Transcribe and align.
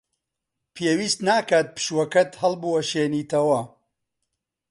پێویست 0.75 1.19
ناکات 1.27 1.67
پشووەکەت 1.75 2.31
هەڵبوەشێنیتەوە. 2.41 3.61